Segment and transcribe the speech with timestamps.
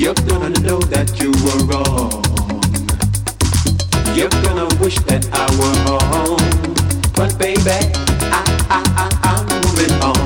[0.00, 2.24] You're gonna know that you were wrong.
[4.16, 5.76] You're gonna wish that I were
[6.08, 6.40] home.
[7.12, 7.92] But baby,
[8.32, 10.19] I, I, I, I'm moving on.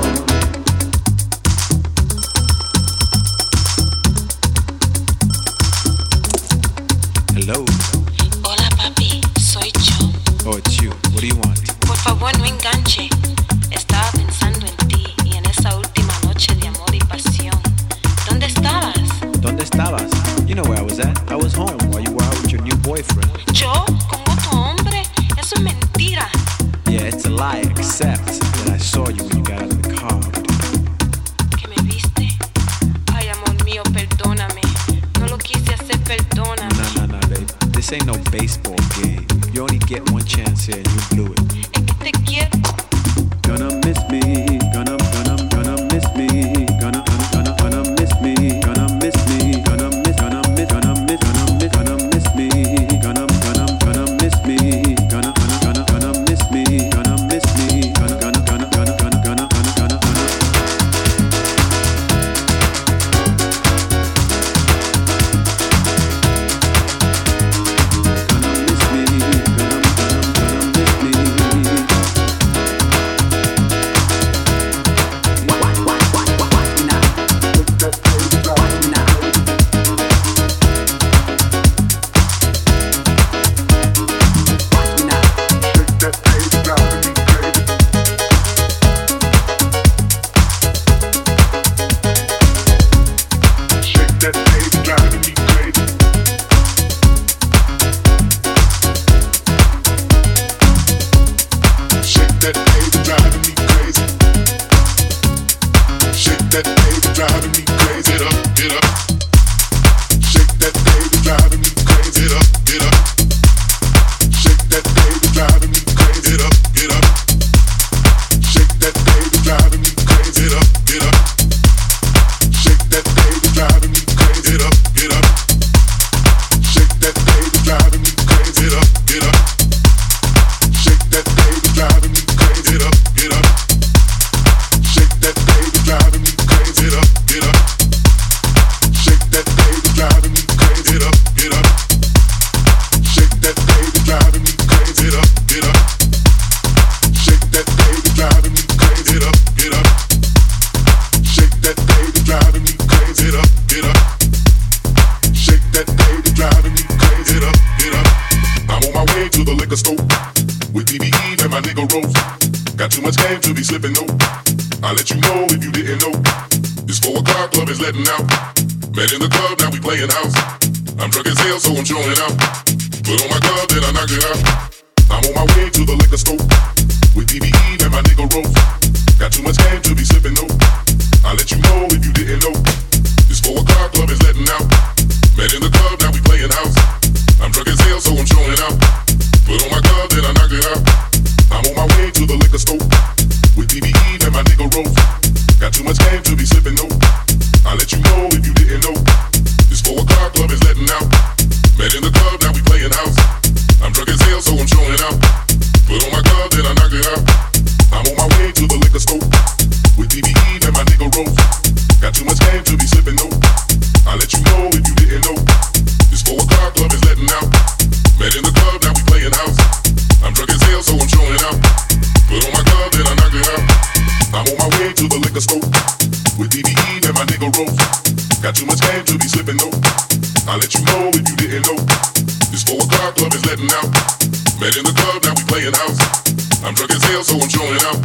[236.65, 238.01] I'm drunk as hell, so I'm showing out.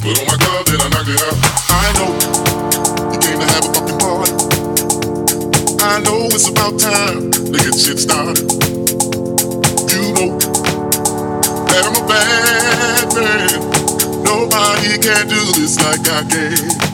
[0.00, 1.34] Put on my glove, then I knock it out.
[1.68, 2.14] I know
[3.10, 4.32] you came to have a fucking party.
[5.82, 8.38] I know it's about time to get shit started.
[9.90, 10.38] You know
[11.66, 14.22] that I'm a bad man.
[14.22, 16.87] Nobody can do this like I can.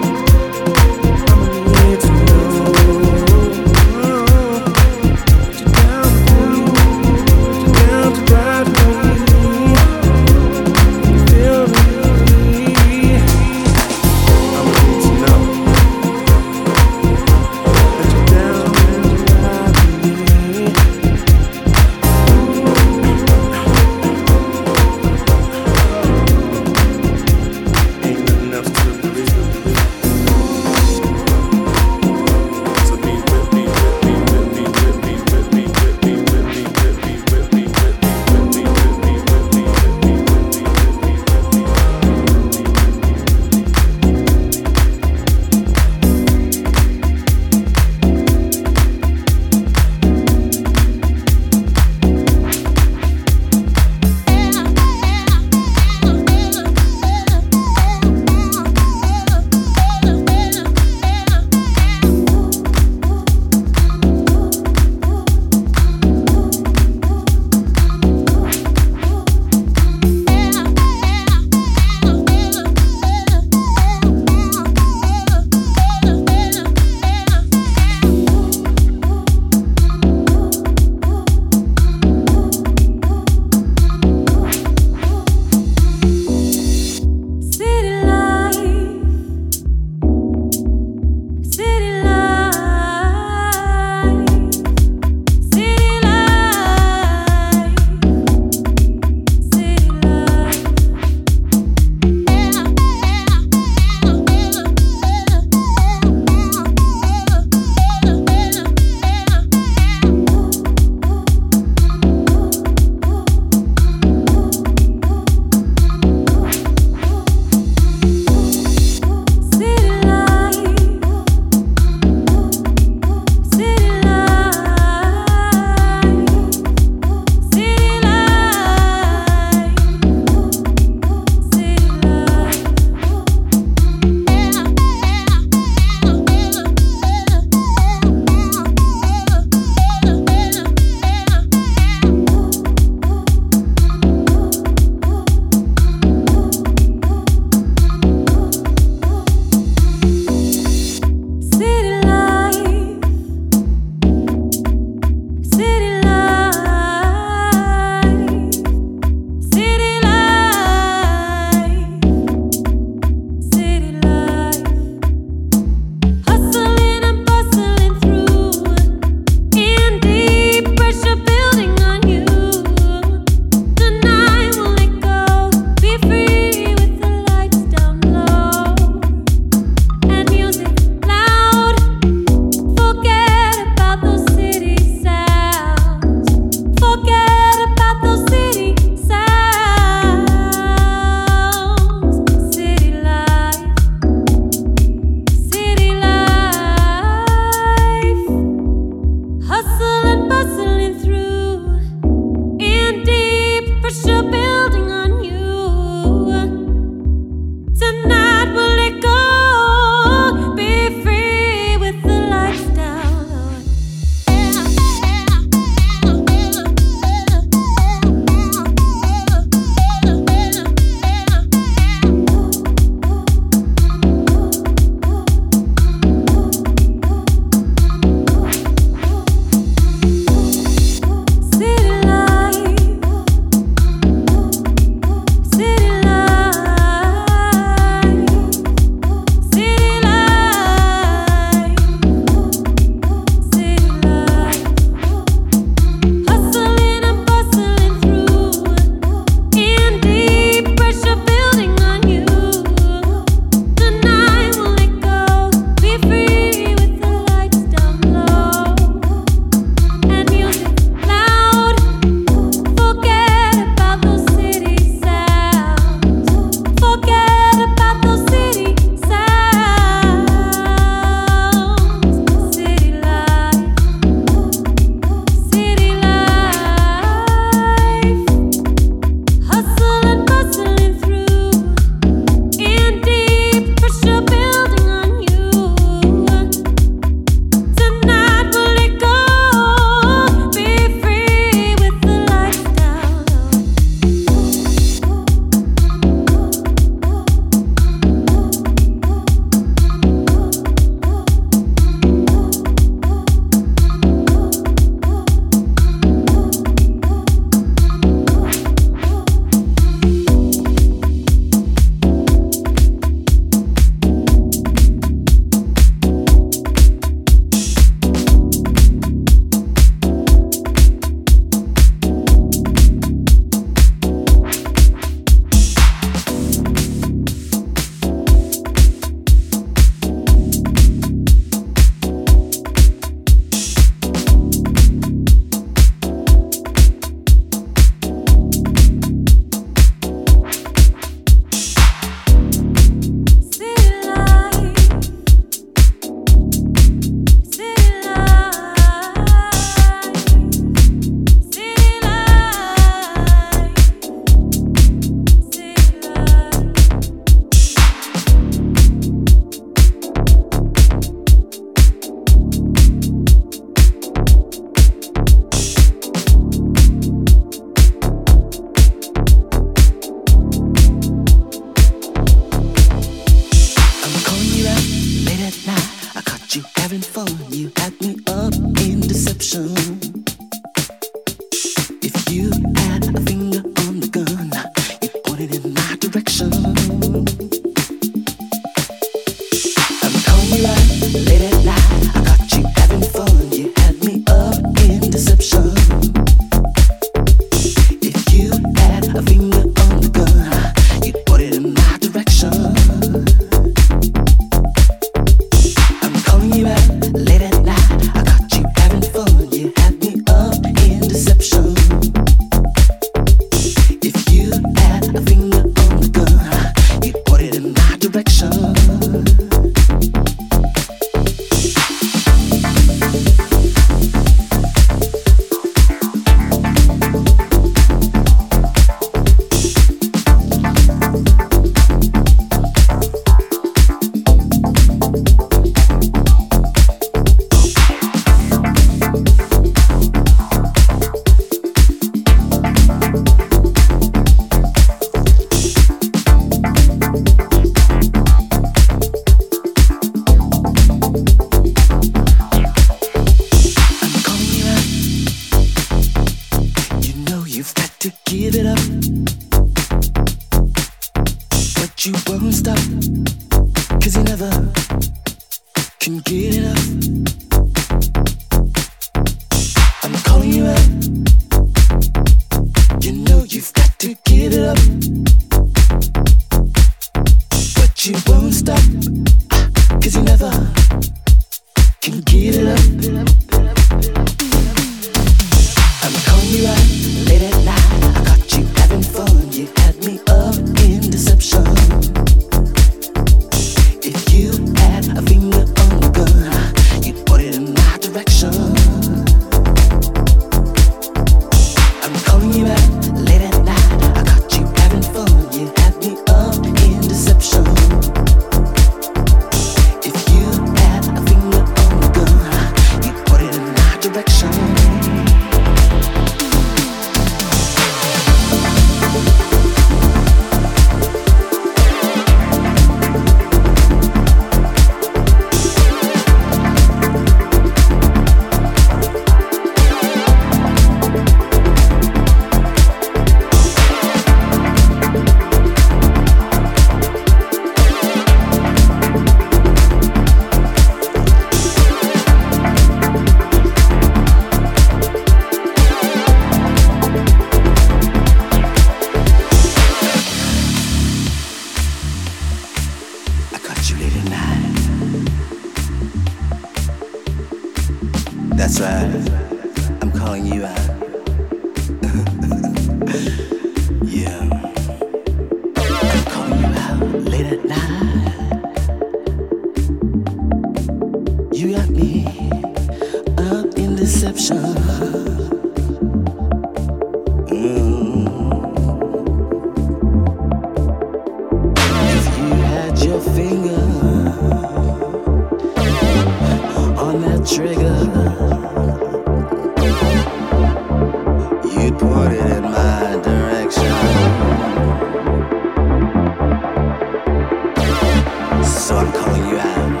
[599.41, 600.00] 远愿。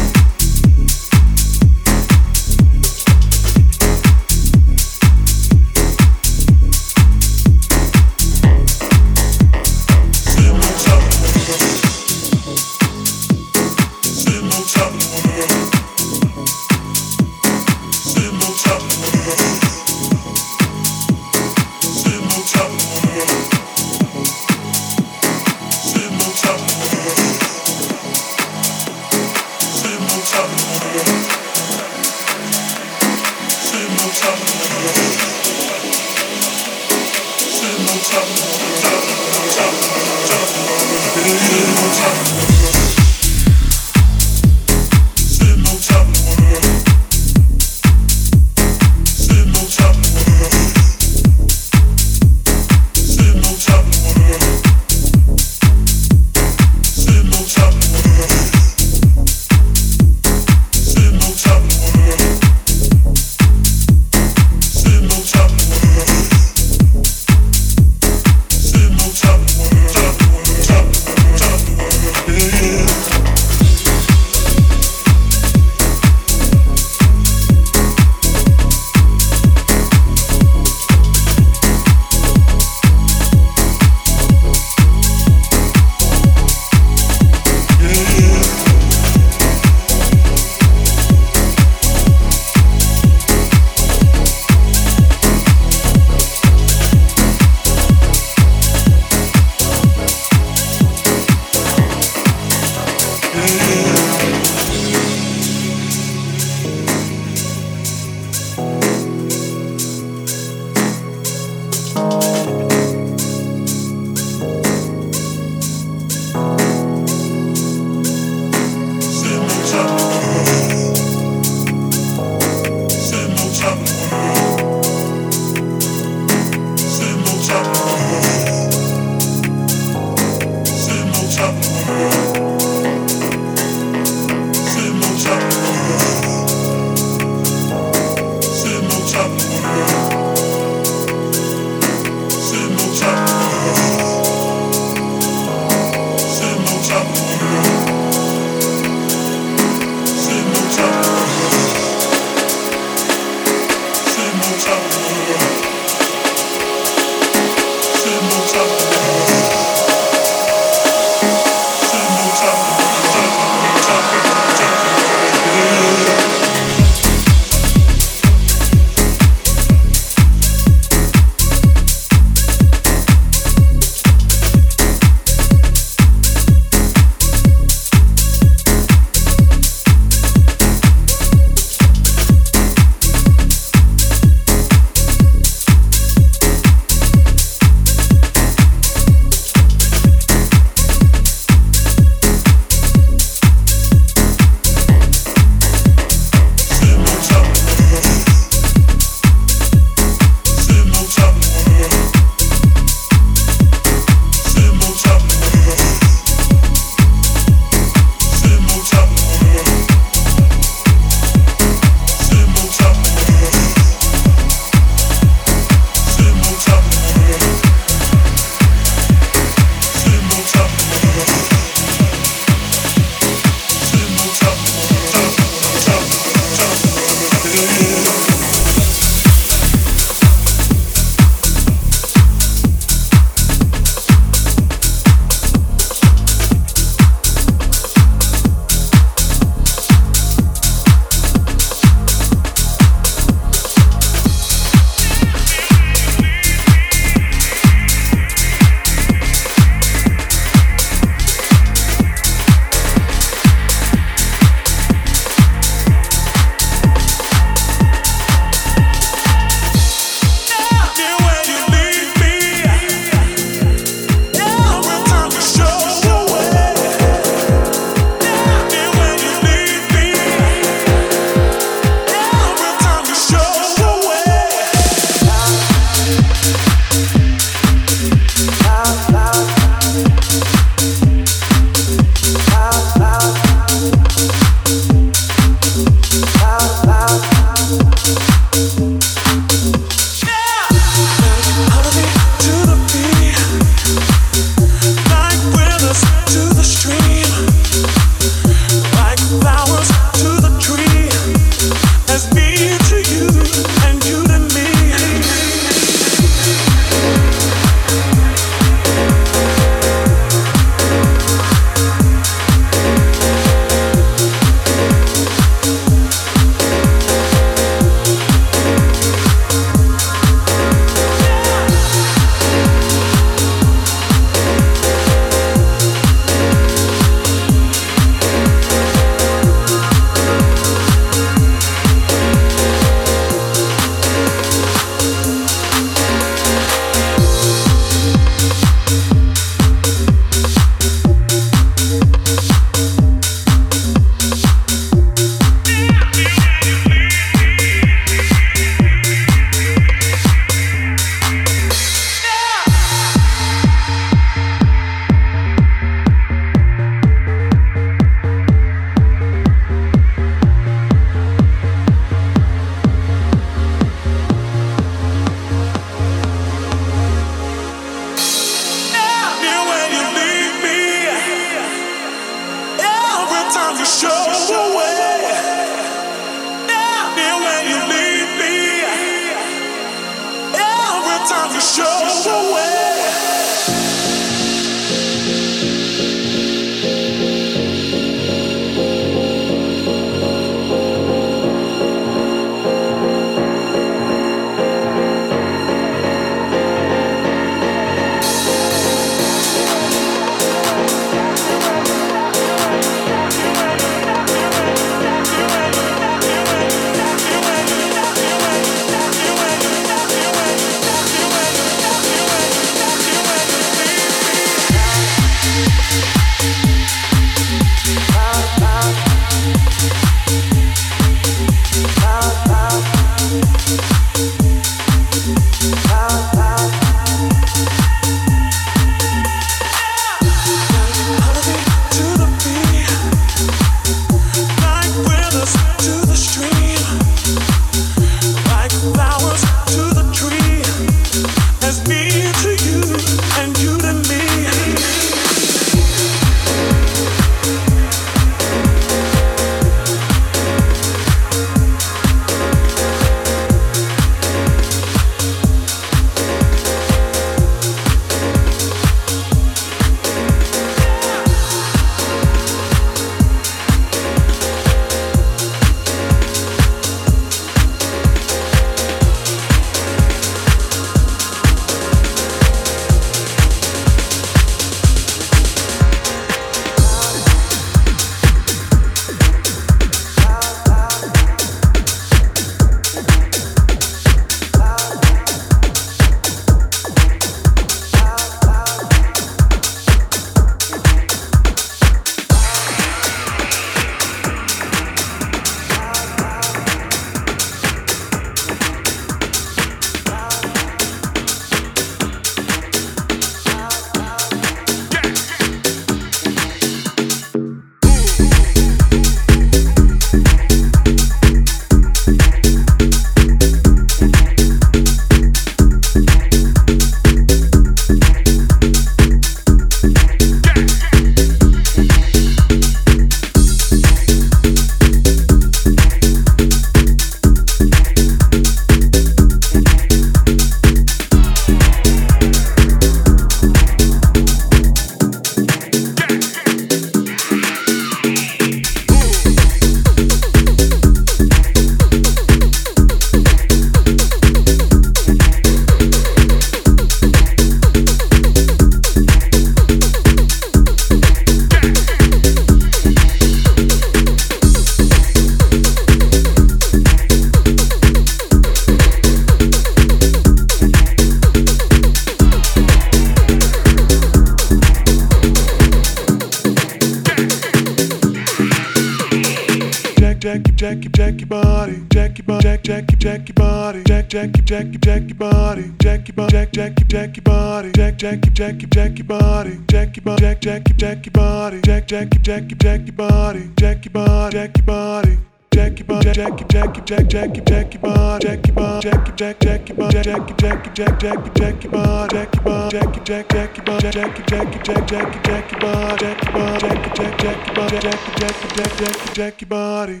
[590.72, 595.24] Jackie, jack jack jack bar jack bar jack jack jack bar jack jack jack jack
[595.24, 600.00] jack bar jack bar jack jack jack bar jack jack jack body